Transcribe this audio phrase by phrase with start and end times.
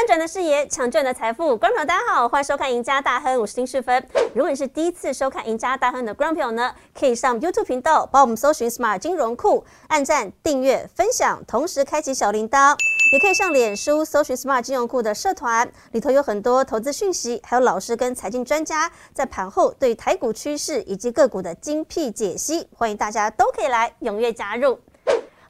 [0.00, 1.54] 翻转的视野，抢赚的财富。
[1.54, 4.02] 观众朋友，大家好，欢迎收看《赢家大亨》，我是丁世芬。
[4.34, 12.74] 如果你是第一次收看《赢家大亨》的观众朋友呢，可以上 YouTube 频道帮我们搜寻 “Smart 金融库”，按赞、订阅、分享，同时开启小铃铛。
[13.12, 24.78] 也可以上脸书搜寻 “Smart 金融库”的社团，里头有很多投资讯息，还有老师跟财经专家在盘后对台股趋势以及个股的精辟解析，欢迎大家都可以来踊跃加入。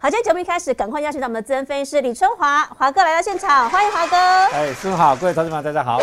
[0.02, 4.16] 好，今天节目一开始，赶快邀请到我们的资深分析师李春华华哥来到现场，欢迎华哥。
[4.16, 6.00] 哎，师傅好，各位同学们大家好。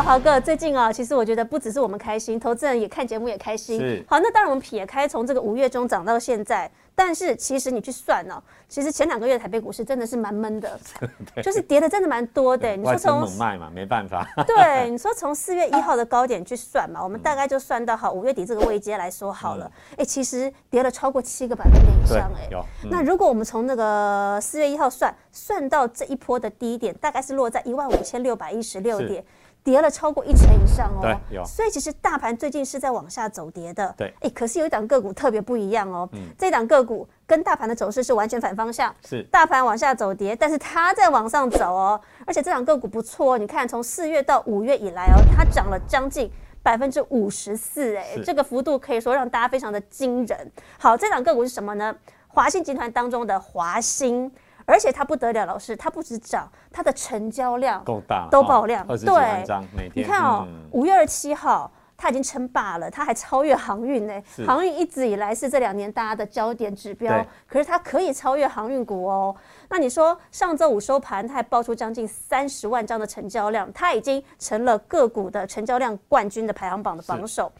[0.00, 3.78] 哇，华哥，最近啊，其实我觉得不只是我们开心，投资人也看节目也开心。
[3.78, 4.02] 是。
[4.08, 10.80] 好，那当然我们撇开从这个五月中涨到现在，但是其实你去算哦，其实前两个月台北股市真的是蛮闷的，
[11.44, 12.74] 就是跌的真的蛮多的。
[12.74, 14.26] 你说从猛卖嘛，没办法。
[14.48, 19.70] 对，你说从四月一号的高点去算嘛，我们大概就算到好五月底这个位阶来说好了。
[19.98, 22.48] 哎，其实跌了超过七个百分点以上，哎。
[22.50, 22.64] 有。
[22.90, 29.22] 那如果我们从那个四月一号算，算到这一波的低点，大概是落在一万五千六百一十六点。
[29.62, 34.12] 跌了超过一成以上哦，对，所以其实大盘最近是在往下走跌的，对。
[34.20, 39.22] 哎，可是有一档个股特别不一样哦，嗯，这档个股跟大盘的走势是完全反方向，是。
[39.30, 46.30] 大盘往下走跌，但是它在往上走哦，而且这档个股不错，哦你看从四月到五月以来哦，它涨了将近
[46.62, 50.50] 百分之五十四，哎，这个幅度可以说让大家非常的惊人。
[50.78, 51.94] 好，这档个股是什么呢？
[52.28, 54.30] 华兴集团当中的华兴。
[54.70, 59.44] 而且它不得了，老师，它不止涨，它的成交量够大，都爆量，对，
[59.76, 59.92] 每天。
[59.94, 64.22] 你看哦，五月二十七号，它已经称霸了，它还超越航运呢。
[64.46, 69.34] 航运一直以来是这两年大家的焦点指标，可是它可以超越航运股哦。
[69.68, 77.50] 那你说上周五收盘，它还爆出将近三十万张的成交量，它已经成了个股的成交量冠军的排行榜的榜首。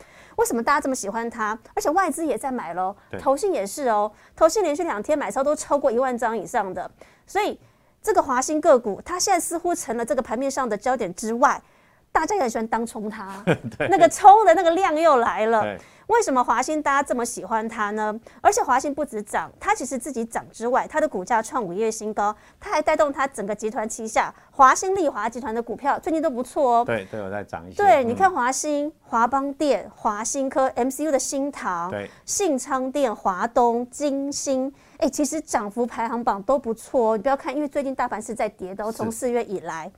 [0.41, 1.57] 为什么大家这么喜欢它？
[1.75, 6.91] 而且外资也在买喽，投信也是哦，投信连续两天买超都超过一万张以上的，
[7.27, 7.61] 所以
[8.03, 11.61] 这个华兴个股，它现在似乎成了这个盘面上的焦点之外，
[12.13, 13.45] 大家也很喜欢当冲它，
[13.89, 15.65] 那个冲的那个量又来了。
[16.09, 18.19] 为什么华兴大家这么喜欢它呢？
[18.41, 26.85] 而且华兴不止涨，它其实自己涨之外，它的股价创五月新高，它还带动它整个集团旗下华兴利华集团的股票最近都不错哦。
[26.85, 27.77] 对，都有在涨一些。
[27.77, 37.17] 对，你看华兴、华邦电、华兴科、MCU 的新塘、对，信昌电、华东、金星，哎，其实涨幅排行榜都不错哦。
[37.17, 39.89] 你不要看，因为最近大盘是在跌的，从四月以来。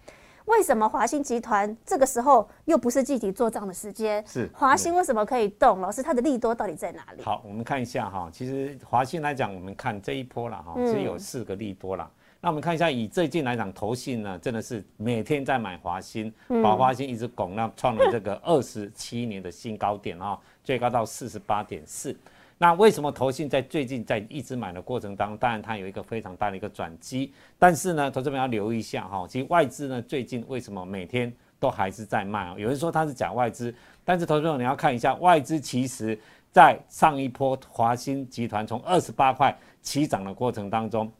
[0.46, 4.24] 为什么华兴集团这个时候又不是具体做账的时间？
[4.26, 5.80] 是华兴为什么可以动？
[5.80, 7.22] 老师，它的利多到底在哪里？
[7.22, 8.28] 好，我们看一下哈。
[8.32, 12.10] 其实华兴来讲，我们看这一波了哈，其实有四个利多了。
[12.40, 16.32] 那我们看一下，以最近来讲，投信呢真的是每天在买华兴，
[16.62, 22.16] 把华兴一直拱，那创了这个二十七年的新高点啊，最高到四十八点四。
[22.58, 32.54] 那为什么投信在最近在一直买的过程当中，当然它有一个非常大的一个转机，但是呢，投资们要留意一下哈，其实外资呢最近为什么每天都还是在卖啊？
[32.56, 33.74] 有人说它是假外资，
[34.04, 36.18] 但是投资者你要看一下，外资其实
[36.50, 41.10] 在上一波华兴集团从二十八块起涨的过程当中。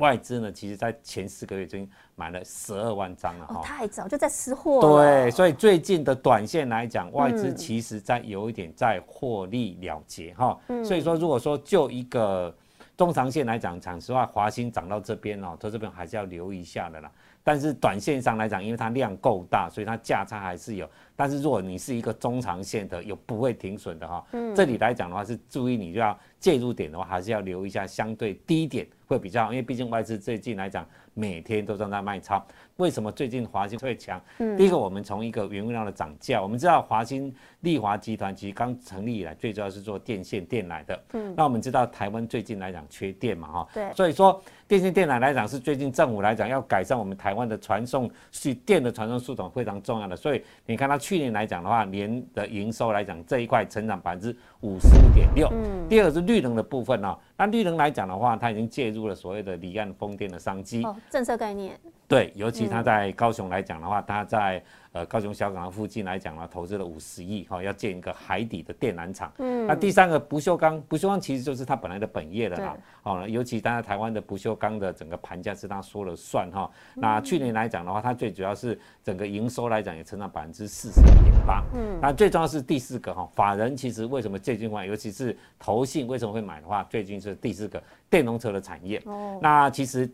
[0.00, 10.58] 外资呢，其实在前四个月已经买了十二万张了哈，太早就在吃货对，所以最近的短线来讲，外资其实在有一点在获利了结哈。
[10.82, 12.52] 所以说，如果说就一个
[12.96, 17.10] 中长线来讲，讲实话，华兴涨到这边哦，投资边还是要留意一下的啦。
[17.50, 20.88] 但是短线上来讲，因为它量够大，所以它价差还是有。
[21.16, 32.40] 但是如果你是一个中长线的，有不会停损的哈，嗯这里来讲的话是注意你就要介入点的话，还是要留一下相对低点会比较好，因为毕竟外资最近来讲每天都正在卖超。
[32.76, 34.22] 为什么最近华兴会强？
[34.38, 41.02] 嗯，第一个我们从一个原物料的涨价，我们知道华兴利华集团其实刚成立以来，最主要是做电线电缆的。
[41.14, 54.28] 嗯，那我们知道台湾最近来讲缺电嘛哈，对，所以说电信电缆来讲是最近政府来讲要改善我们台湾的传送系电的传送系统非常重要的，所以你看它去年来讲的话，年的营收来讲这一块成长百分之
[54.60, 55.48] 五十五点六。
[55.50, 60.84] 嗯，第二个是绿能的部分呢，那绿能来讲的话，它已经介入了所谓的离岸风电的商机。
[60.84, 61.76] 哦，政策概念。
[62.06, 64.62] 对，尤其它在高雄来讲的话，它在
[64.92, 69.32] 呃高雄小港附近来讲呢，投资了五十亿哈，要建一个海底的电缆厂。
[69.38, 72.76] 嗯，那第三个不锈钢，不锈钢其实就是它本来的本业的啦。
[73.02, 76.70] 好，尤其当然台湾的不锈钢的整个盘价是它说了算哈。
[76.94, 81.64] 那去年来讲的话，它最主要是整个营收来讲也成长百分之四十一点八。
[81.74, 89.00] 嗯，那最重要是第四个哈，法人其实为什么最近话，尤其是投信为什么会买的话，最近是第四个电动车的产业。
[89.04, 90.10] 哦，那其实。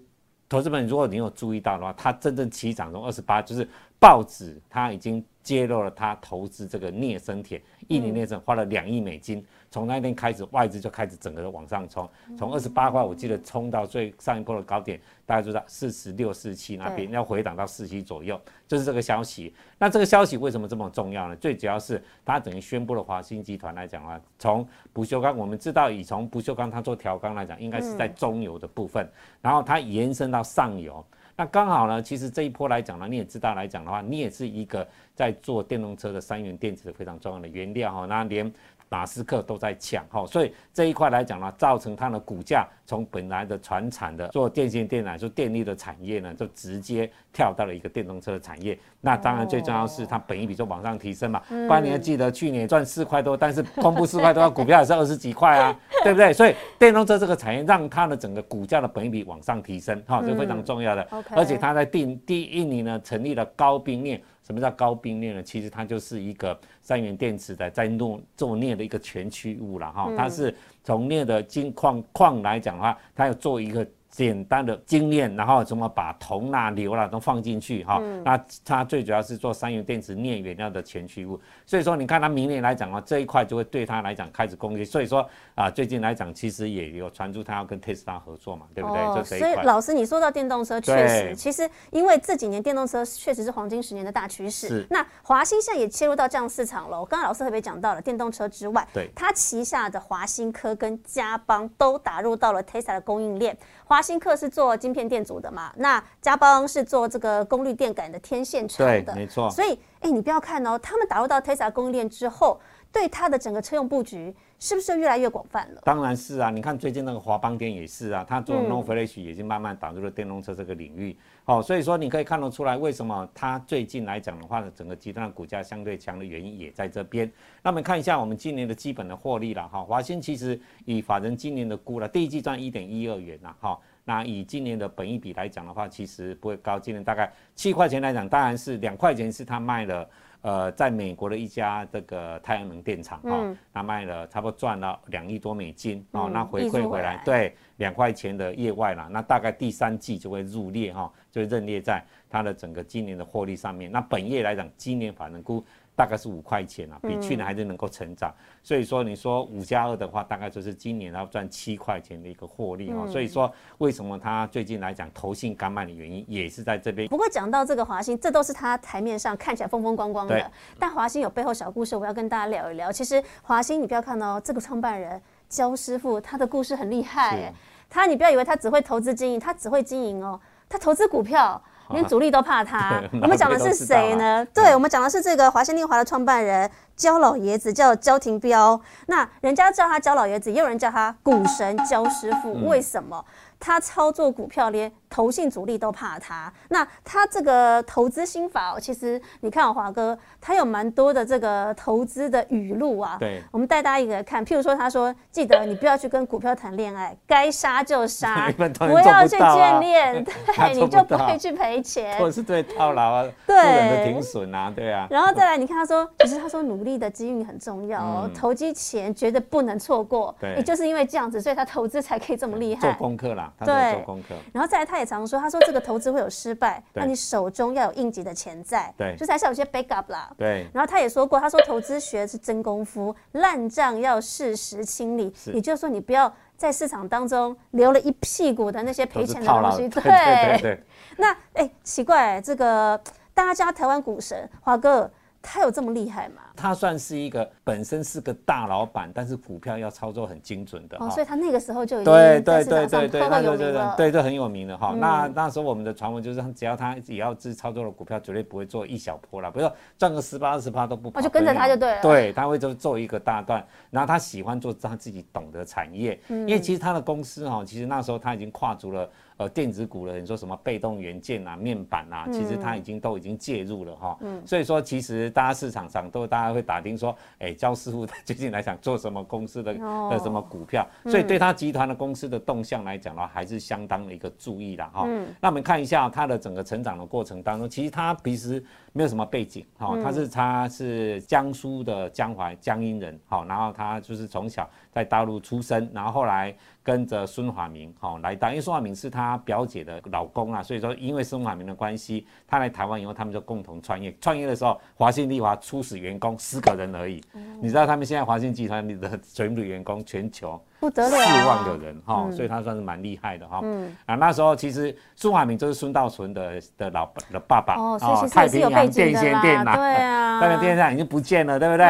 [0.48, 9.44] 投资们，如果你有注意到的话，它真正起涨从二十八，就是报纸它已经揭露了它投资这个镍生铁，一年内生花了两亿美金。
[9.76, 19.54] 从那天开始，外资就开始整个往上冲，从二十八块，我记得冲到最上一波的高点，大家知道四十六、四十七那边，要回档到四七左右，就是这个消息。
[19.76, 21.36] 那这个消息为什么这么重要呢？
[21.36, 29.06] 最主要是它等于宣布了华兴集团来讲啊，从不锈钢，我们知道以从不锈钢它做调钢来讲，应该是在中游的部分，
[29.42, 31.04] 然后它延伸到上游。
[31.38, 38.50] 那刚好呢，其实这一波来讲呢，你也知道来讲的话，你也是一个在做电动车的三元电池的非常重要的原料哈，那连。
[38.88, 48.78] 马斯克都在抢哈，所以这一块来讲呢，造成它的股价从本来的传产的做电线电缆、做电力的产业呢，就直接跳到了一个电动车的产业。
[49.00, 51.42] 那当然最重要是它本一比就往上提升嘛。
[51.48, 56.32] 不然你要记得去年赚四块多，但是公布四块多，股票也是二十几块啊， 对不对？
[56.32, 61.06] 所以电动车这个产业让它的整个股价的本一比往上提升，哈，这非常重要的。
[61.30, 64.22] 而且它在第第一年呢，成立了高冰链。
[64.46, 65.42] 什么叫高冰镍呢？
[65.42, 70.54] 其实它就是一个三元电池的在弄做镍的一个全区物了哈，它是
[70.84, 73.86] 从镍的金矿矿来讲的话，它要做一个。
[74.08, 78.00] 简单的经验，然后怎么把铜啦、硫啦都放进去哈？
[78.24, 84.84] 那它最主要是做三元电池镍原料的前驱物，所以说你看它明年来讲啊，这一块就会对它来讲开始攻击。
[84.84, 89.02] 所以说啊，最近来讲其实也有传出它要跟特斯拉合作嘛，对不对？
[89.02, 94.68] 哦，所以老师你说到电动车，确实，其实因为这几年电动车确实是黄金十年的大趋势。
[94.68, 94.86] 是。
[94.88, 96.98] 那华兴现在也切入到这样市场了。
[96.98, 103.56] 我刚刚老师特别讲到了电动车之外，对，它旗下的华兴科跟嘉邦都打入到了 Tesla 的供应链。
[103.84, 105.72] 华兴克是做晶片电阻的嘛？
[105.76, 109.50] 那嘉邦是做这个功率电感的天线厂的，没错。
[109.50, 112.60] 所以，哎，你不要看哦，他们打入到 Tesla 供应链之后，
[112.96, 115.82] 对它的整个车用布局是不是越来越广泛了？
[115.84, 121.14] 当然是啊，你看最近那个华邦电也是啊，它做 No Flash 已经慢慢打入了电动车这个领域。
[121.44, 127.30] 好，所以说你可以看得出来，为什么它最近来讲的话呢，整个集团的股价相对强的原因也在这边。
[127.62, 133.78] 那我们看一下我们今年的基本的获利了哈，华兴其实以法人今年的估了，第一季赚一点一二元呐，哈。
[134.08, 136.78] 那以今年的本益比来讲的话，其实不会高。
[136.78, 140.08] 今年大概七块钱来讲，当然是两块钱是他卖了，
[140.46, 152.00] 呃，在美国的一家这个太阳能电厂哈，他卖了差不多赚了两亿多美金哦，那回馈回来对两块钱的业外了，那大概第三季就会入列哈，就会认列在
[152.30, 153.90] 它的整个今年的获利上面。
[153.90, 155.64] 那本业来讲，今年反正估。
[155.96, 158.32] 大概是五块钱啊，比去年还是能够成长。
[158.62, 163.06] 所以说，你说五加二的话，大概就是今年要赚七块钱的一个获利啊。
[163.06, 167.08] 所以说，为什么它最近来讲投信刚卖的原因，也是在这边。
[167.08, 172.92] 不过讲到这个华兴，这都是它台面上看起来风风光光的，但华兴有背后小故事，我要跟大家聊一聊。
[172.92, 175.18] 其实华兴，你不要看哦，这个创办人
[175.48, 177.50] 焦师傅，他的故事很厉害。
[177.88, 180.38] 他，你不要以为他只会投资经营，他只会经营哦，
[180.68, 181.62] 他投资股票。
[181.90, 183.02] 连主力都怕他。
[183.22, 184.46] 我们讲的是谁呢？
[184.54, 188.80] 对，我们讲的是这个华兴丽华的创办人焦老爷子，叫焦廷彪。
[189.06, 192.66] 那人家叫他焦老爷子，也有人叫他股神焦师傅。
[192.66, 193.24] 为什么？
[193.58, 194.92] 他操作股票连。
[195.08, 203.16] 投信主力都怕他，那他这个投资心法哦，其实你看华哥，他有蛮多的这个投资的语录啊。
[203.18, 215.06] 对，我们带大家一个看，譬如说，他说：“记得你不要去跟股票谈恋爱，该杀就杀， 不要去眷恋， 对，你就不会去赔钱。”或者是对套牢啊，对，的停损啊，对啊。
[215.10, 220.34] 然后再来，你看他说，其实他说努力的机遇很重要哦，投机前绝对不能错过。
[220.40, 222.80] 对，也就是因为这样子，所以他投资才可以这么厉害。
[222.80, 224.34] 做功课啦，对，做功课。
[224.52, 230.30] 然后再来，他也常说，他说这个投资会有失败，那你手中要有应急的钱在，对，就是还是有些 backup 啦。
[230.36, 230.66] 对。
[230.72, 239.88] 然后他也说过，他说投资学是真功夫，烂账要适时清理，也就是说你不要在市场当中留了一屁股的那些赔钱的东西。
[239.88, 240.82] 对对对。
[241.16, 243.00] 那哎，奇怪，这个
[243.34, 245.10] 大家台湾股神华哥。
[245.48, 246.42] 他有这么厉害吗？
[246.56, 254.94] 他算是一个本身是个大老板，但是股票要操作很精准的哦，所以他那个时候就已经对对对对对，那就对对，这很有名的哈。
[254.98, 262.02] 那那时候我们的传闻就是，只要他也要自操作的股票，绝对不会做一小波了，比如说赚个十八二十趴都不跑，就跟着他就对了。
[262.02, 269.08] 对，他会就做一个大段，然后他喜欢做他自己懂的产业，因为其实他的公司哈，其实那时候他已经跨足了。
[269.38, 274.16] 呃，电子股了，你说什么被动元件啊、面板啊，其实它已经都已经介入了哈。
[274.22, 274.40] 嗯。
[274.46, 279.74] 所以说，其实大家市场上都大家会打听说，哎，焦师傅最近来讲做什么公司的
[280.10, 285.04] 的什么股票，所以对他集团的公司的动向来讲的话，还是相当的一个注意的哈。
[285.06, 285.28] 嗯。
[285.40, 288.62] 那我们看一下他的整个成长的过程当中，其实他平时
[288.92, 296.54] 没有什么背景哈，他是他是江苏的江淮江阴人，哈，然后他就是从小在大陆出生，然后后来。
[296.86, 304.16] 跟着孙华明，哦来到，因为孙华明是他表姐的老公啊，所以说因为孙华明的关系，他来台湾以后，他们就共同创业。
[304.20, 307.20] 创业的时候，华信丽华初始员工四个人而已。
[307.60, 313.60] 你知道他们现在华信集团里的全部员工全球不得了，四万个人哈，所以他算是蛮厉害的哈。
[313.62, 321.84] 嗯啊，那时候其实孙华明就是孙道存的的老的爸爸哦，太平洋电线电缆，对啊， 太平洋电线已经不见了，对不对？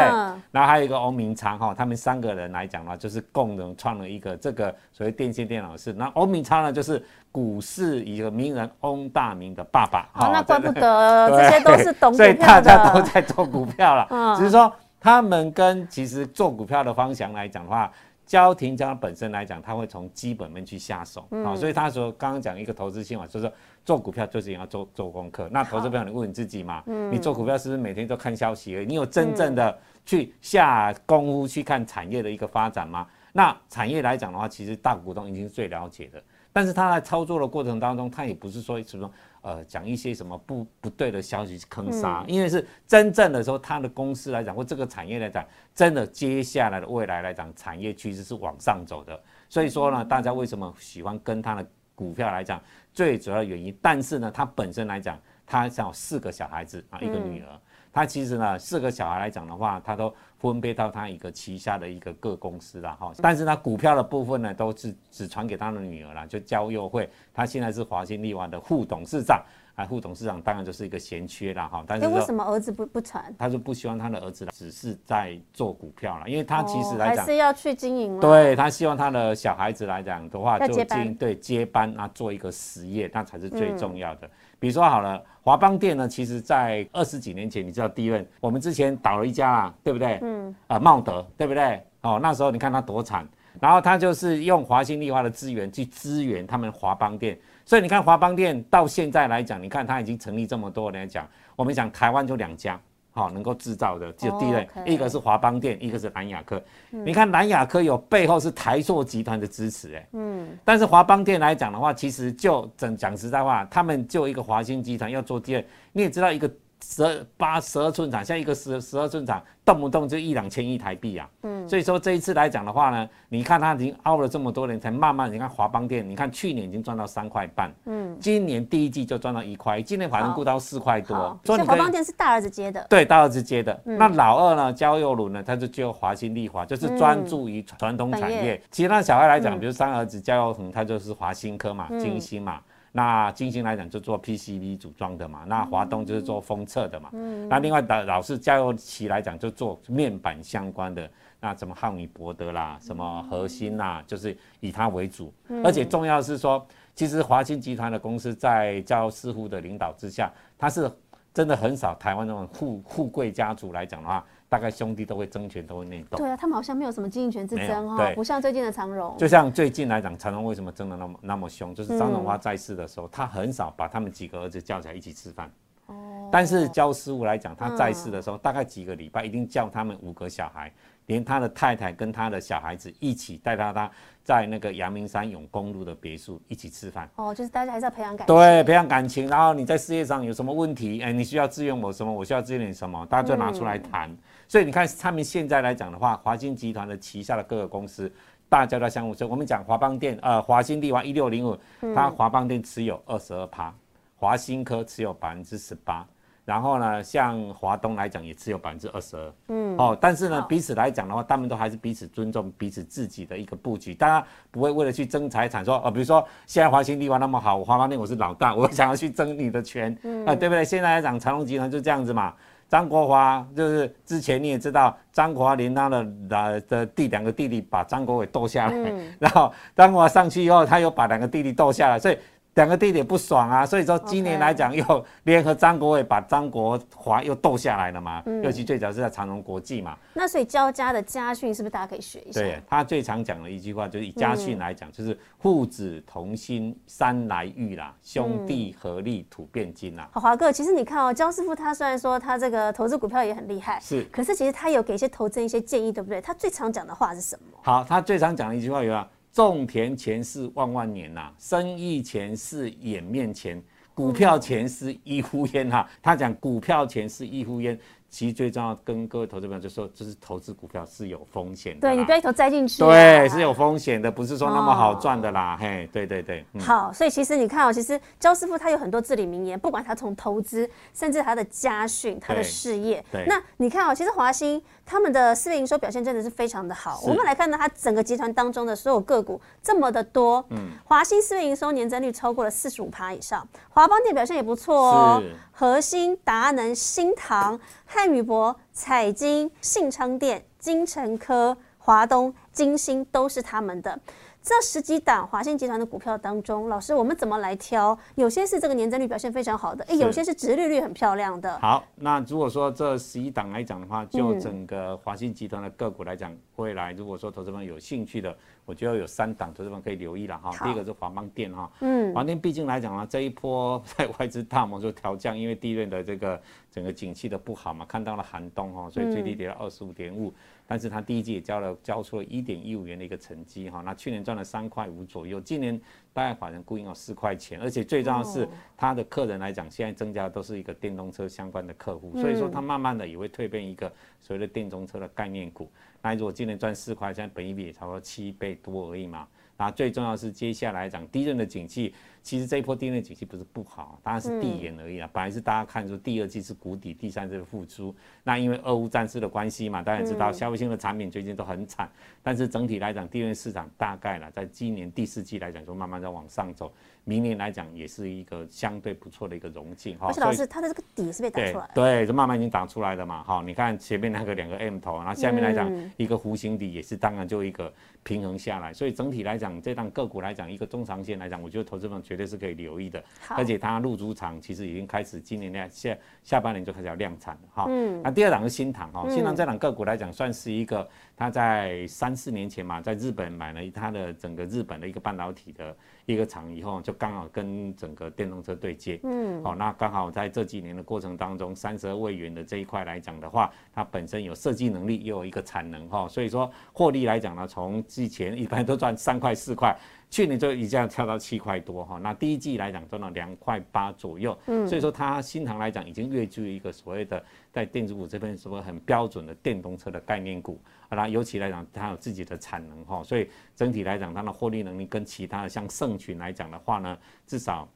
[0.50, 4.74] 然后还有一个欧明昌哈，他们三个人来讲的话，就是共同创了一个这个。
[4.92, 10.08] 所谓电线电脑是，那欧明昌呢，就是股市一个名人翁大明的爸爸。
[10.14, 12.16] 好，那怪不得这些都是懂股票的。
[12.16, 14.06] 所以大家都在做股票了。
[14.10, 17.92] 嗯，只是说他们跟其实做股票的方向来讲的话，
[18.26, 21.26] 焦庭家本身来讲，他会从基本面去下手。
[21.30, 23.52] 嗯，所以他说刚刚讲一个投资新闻，就是说
[23.84, 25.48] 做股票就是要做做功课。
[25.52, 26.82] 那投资朋友，你问你自己嘛？
[26.86, 28.86] 嗯，你做股票是不是每天都看消息而已？
[28.86, 33.06] 你有真正的去下功夫去看产业的一个发展吗？
[33.32, 36.20] 那产业来讲的话，其实大股东已经是最了解的，
[36.52, 39.08] 但是他在操作的过程当中，他也不是说什么
[39.46, 52.60] 呃讲一些什么不不对的消息坑杀，因为是真正的说他的公司来讲或这个产业来讲，真的接下来的未来来讲，产业趋势是往上走的，所以说呢，大家为什么喜欢跟他的股票来讲，
[52.92, 57.60] 最主要的原因，但是呢，他本身来讲，他像有四个小孩子啊，一个女儿。
[57.96, 63.10] 他其实呢，四个小孩来讲的话，他都分配到他一个旗下的一个各公司了哈。
[63.22, 67.08] 但是呢股票的部分呢，都是只传给他的女儿了，就焦佑惠。
[67.32, 69.42] 他现在是华兴力华的副董事长，
[69.76, 71.84] 啊，副董事长当然就是一个闲缺啦哈。
[71.86, 73.32] 但是为什么儿子不不传？
[73.38, 78.18] 他就不希望他的儿子只是在做股票了，因为他其实来讲还是要去经营。
[78.18, 84.28] 对他希望他的小孩子来讲的话，就经对接班啊，做一个实业，那才是最重要的。
[84.58, 90.18] 比如说好了，华邦店呢，其实在二十几年前，你知道第一任我们之前倒了一家啊，对不对？
[90.22, 90.54] 嗯。
[90.68, 91.84] 啊，茂德，对不对？
[92.00, 93.28] 哦，那时候你看他多惨，
[93.60, 102.80] 然后他就是用华兴丽华的资源去支援他们华邦店，所以你看华邦店到现在来讲，你看他已经成立这么多年讲，我们讲台湾就两家。
[103.10, 106.62] 好，能够制造的就第一类，一个是华邦店，一个是蓝亚科。
[106.90, 116.48] 你看蓝亚科有背后是台塑集团的支持，哎，嗯，但是华邦店来讲的话，其实就整讲实在话，他们就一个华兴集团要做第二，你也知道一个。
[116.84, 121.28] 十二八十二寸厂，像一个十十二寸厂，动不动就一两千亿台币啊。
[121.42, 131.38] 嗯，所以说这一次来讲的话呢，你看它已经熬了这么多年，才慢慢你看华邦电，你看去年已经赚到三块半，嗯，今年第一季就赚到一块，今年反正估到四块多。
[131.44, 132.86] 所以华邦电是大儿子接的。
[132.88, 133.80] 对，大儿子接的。
[133.84, 138.60] 那老二呢，焦佑伦呢，他就就华新丽华，就是专注于传统产业。
[138.70, 142.60] 其他小孩来讲，比如三儿子焦佑恒，他就是华新科嘛，金星嘛。
[142.96, 147.10] 那金星来讲就做 PCB 组装的嘛，那华东就是做封测的嘛。
[147.12, 147.46] 嗯。
[147.46, 151.06] 那另外的老是加油旗来讲就做面板相关的，
[151.38, 155.30] 那什么汉米博德啦，什么核心啦，就是以它为主。
[155.48, 155.62] 嗯。
[155.62, 160.90] 而且重要是说，其实华兴集团的公司在焦师傅的领导之下，它是
[161.34, 164.24] 真的很少台湾那种富富贵家族来讲的话。
[164.48, 166.18] 大概兄弟都会争权，都会内斗。
[166.18, 169.14] 对啊，他们好像没有什么经营权之争哈，不像最近的长荣。
[169.18, 171.74] 就像最近来讲，长荣为什么争的那么那么凶？
[171.74, 175.50] 就是张荣华在世的时候，他很少把他们几个儿子叫起来一起吃饭。
[175.86, 176.28] 哦。
[176.30, 180.72] 但是焦师傅来讲，他在世的时候，大概几个礼拜一定叫他们五个小孩。
[181.06, 183.90] 连他的太太跟他的小孩子一起带他，他
[184.22, 187.08] 在那个阳明山永公路的别墅一起吃饭。
[187.16, 188.34] 哦，就是大家还是要培养感情。
[188.34, 189.28] 对，培养感情。
[189.28, 194.14] 然后你在事业上有什么问题，哎，你需要支援我什么，我需要支援你什么，大家就拿出来谈。
[194.48, 198.12] 所以你看，他们现在来讲的话，华兴集团的旗下的各个公司，
[198.48, 201.56] 大家都相互所以我们讲华邦电，呃，华兴地华一六零五，
[201.94, 203.72] 它华邦电持有二十二趴，
[204.16, 206.04] 华兴科持有百分之十八。
[206.46, 219.92] 然后呢，像华东来讲也只有百分之二十二，嗯，哦，但是呢，彼此来讲的话，他们都还是彼此尊重彼此自己的一个布局，大家不会为了去争财产，说，哦，比如说现在华兴地方那么好，我华邦店我是老大，我想要去争你的权，
[220.24, 220.64] 啊，对不对？
[220.64, 222.32] 现在来讲长隆集团就这样子嘛，
[222.68, 232.16] 张国华就是之前你也知道，张国华连他的的的弟两个弟弟把张国伟斗下来，然后张国华上去以后，他又把两个弟弟斗下来，所以。
[232.56, 238.22] 两个弟弟不爽啊，所以说今年来讲又联合张国伟把张国华又斗下来了嘛。
[238.24, 238.42] 嗯。
[238.42, 239.94] 尤其最早是在长荣国际嘛。
[240.14, 242.40] 那所以焦家的家训是不是大家可以学一下？
[242.40, 250.08] 对他最常讲的一句话就是以家训来讲，就是父子同心，三来玉啦，兄弟合力，土变金啦。
[250.12, 256.22] 好，华哥，其实你看哦，焦师傅他虽然说他这个投资股票也很厉害，是，可是其实他有给一些投资人一些建议，对不对？
[256.22, 257.58] 他最常讲的话是什么？
[257.62, 259.06] 好，他最常讲的一句话有啊。
[259.36, 263.62] 种田前是万万年呐，生意前是眼面前，
[263.92, 265.86] 股票前是一呼烟哈。
[266.00, 271.80] 他讲股票前是一呼烟，其实最重要跟各位投资朋友就说，就是投资股票是有风险的。
[271.80, 272.82] 对你不要一头栽进去。
[272.82, 275.56] 对，是有风险的，不是说那么好赚的啦。
[275.60, 276.44] 嘿，对对对。
[276.60, 283.04] 好，所以其实你看哦，其实焦师傅他有很多至理名言，不管他从投资，甚至他的家训、他的事业。
[283.12, 283.26] 对。
[283.26, 287.00] 那你看哦，其实华兴他们的四月营收表现真的是非常的好。
[287.02, 290.42] 我们来看到他整个集团当中的所有个股这么的多。
[290.50, 290.70] 嗯。
[290.84, 295.22] 华兴四月营收年增率超过了四十五趴以上，华邦电表现也不错哦。
[295.50, 297.58] 核心达能、新唐。
[297.88, 303.98] 汉语博、彩金、信昌店、金城科、华东、金星都是他们的。
[304.46, 307.98] 这十几档华信集团的股票当中，老师，我们怎么来挑？
[308.14, 311.58] 有些是这个年增率表现非常好的，哎，有些是殖利率很漂亮的。
[311.58, 318.32] 好，那如果说这十一档来讲的话，就整个华信集团的个股来讲，未来如果说投资者有兴趣的，
[318.64, 320.52] 我觉得有三档投资者可以留意了哈。
[320.64, 330.32] 第一个是华邦电哈，嗯，华电毕竟来讲呢，这一波 在外资大摩就调降，因为第一轮的这个整个景气的不好嘛，看到了寒冬哈，所以最低跌了二十五点五。
[330.66, 335.80] 但是它第一季也交了交出了一点一五元的一个成绩哈，那去年赚了三块五左右，今年
[336.12, 345.70] 大概法人估应有四块钱，而且最重要的是它的客人来讲，现在增加的都是一个电动车相关的客户，所以说它慢慢的也会蜕变一个所谓的电动车的概念股。
[346.02, 349.26] 那如果今年赚四块，现在本一比也差不多七倍多而已嘛。
[349.58, 351.94] 那最重要是接下来讲低润的景气。
[352.26, 355.08] 其实这一波第二景气不是不好，当然是递延而已啊。
[355.12, 357.94] 本来是大家看出第二季是谷底，第三季的复苏。
[358.24, 361.88] 那因为俄乌战事的关系嘛，大家知道消费性的产品最近都很惨。
[362.24, 366.72] 但是整体来讲，第二市场大概呢，在今年第四季来讲，就慢慢在往上走。
[367.04, 370.08] 明年来讲，也是一个相对不错的一个融进哈。
[370.08, 371.70] 而且老师，它的这个底是被打出来。
[371.72, 373.22] 对，就慢慢已经打出来了嘛。
[373.22, 378.74] 好，你看前面那个两个 M 头，然后下面来讲一个弧形底，也是当然就一个平衡下来。
[378.74, 383.02] 所以整体来讲，这档个股来讲，一个中长线来讲，我觉得投资者绝对是可以留意的。
[383.28, 387.66] 而且它入主厂其实已经开始，今年呢下下半年就开始要量产了哈。
[387.68, 388.00] 嗯。
[388.02, 390.88] 那第二档是新塘哈，新塘这档个股来讲，算是一个。
[391.16, 399.00] 他在三四年前嘛，在日本买了他的整个日本的一个半导体的一个厂以后，就刚好跟整个电动车对接。
[399.02, 409.74] 嗯，好，那刚好在这几年的过程当中，三十二位元的这一块来讲的话，它本身有设计能力，又有一个产能哈，所以说获利来讲呢，从之前一般都赚三块四块。
[410.08, 417.22] 去年就一下跳到七块多哈，那第一季来讲赚了两块八左右，嗯，所以说它新塘来讲已经跃居一个所谓的
[417.56, 427.66] 在电子股这边什么很标准的电动车的概念股，那尤其来讲它有自己的产能哈，所以整体来讲它的获利能力跟其他的像盛群来讲的话呢，至少。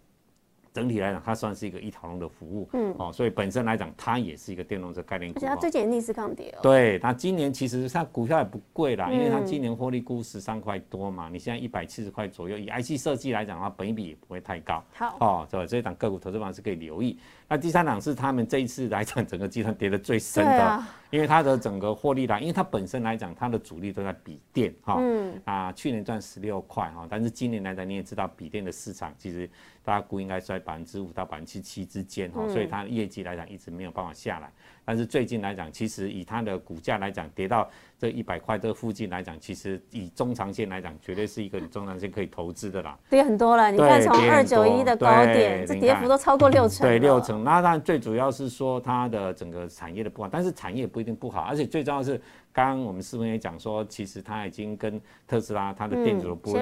[0.73, 5.37] 整体来讲，它算是一个一条龙的服务，嗯，哦，所以本身来讲，它也是一个电动车概念股。
[5.37, 6.61] 而且它最近逆势抗跌哦。
[6.63, 14.81] 对，它今年其实它股票也不贵啦，因为它今年获利估十三块多嘛，你现在一百七十块左右，以 IC 设计来讲的话，本益比也不会太高。
[14.93, 17.19] 好，哦，这这一档个股投资方是可以留意。
[17.51, 29.51] 那第三档是他们这一次来讲，整个集团跌得最深的，因为它的整个获利来，因为它本身来讲，它的主力都在笔电哈，嗯，啊，去年赚十六块哈，但是今年来讲，你也知道笔电的市场其实
[29.85, 34.49] 大家估应该在百分之五到百分之七之间哈，所以它业绩来讲一直没有办法下来。
[34.85, 37.69] 但是最近来讲，其实以它的股价来讲，跌到
[38.01, 42.99] 这一百块这附近来讲，其实以中长线来讲，绝对是一个中长线可以投资的啦。
[43.11, 46.89] 跌很多了，你看从二九一的高点，这跌幅都超过六成。
[46.89, 47.45] 对，六成。
[47.45, 52.19] 那当然最主要是说它的整个产业的不好，但是产业不一定不好，而且最重要是，
[52.55, 56.55] 刚刚我们师傅也讲说，其实它已经跟特斯拉它的电子的部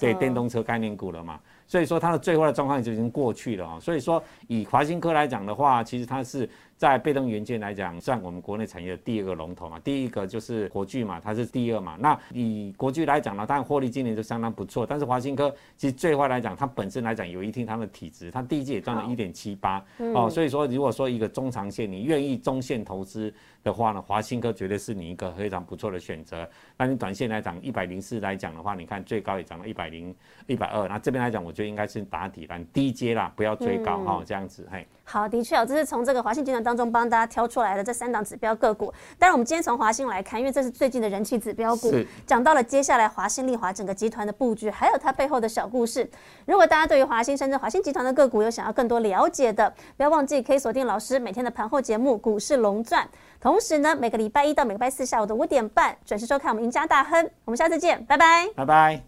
[0.00, 1.38] 对电动车概念股了嘛。
[1.68, 3.78] 所以说它的最坏的状况就已经过去了啊。
[3.78, 6.50] 所以说以华新科来讲的话，其实它是。
[6.78, 9.80] 在被动元件来讲，算我们国内产业的第二个龙头嘛。
[9.80, 11.96] 第一个就是国巨嘛，它是第二嘛。
[11.98, 14.86] 那以国巨来讲呢，当然获利今年就相当不错。
[14.86, 20.30] 但是华新科其实最坏来讲，它本身来讲有一定它的体质，它第一季也赚了一点七八哦。
[20.30, 26.48] 所以说，如果说一个中长线你愿意中线投资的话呢，华新科绝对是你一个非常不错的选择。
[26.76, 30.14] 那你短线来讲，一百零四来讲的话，你看最高也涨到一百零
[30.46, 30.86] 一百二。
[30.86, 34.86] 那这边来讲，我觉得应该是打底了，低阶啦，不要追高哈，这样子嘿。
[35.02, 38.92] 好，的确哦，这是从这个华信集团当中帮大家挑出来的这三档指标个股。
[39.18, 41.92] 当然，我们今天从华信来看，因为这是最近的人气指标股，
[42.26, 46.08] 讲到了接下来华信丽华整个集团的布局，还有它背后的小故事。
[46.44, 53.02] 如果大家对于华信深圳华信集团的个股有想要更多了解的，不要忘记可以锁定老师每天的盘后节目《股市龙钻》，
[53.40, 57.28] 同时呢，每个礼拜一到每个礼拜四下午的五点半准时收看我们赢家大亨。
[57.46, 59.07] 我们下次见，拜拜，拜拜。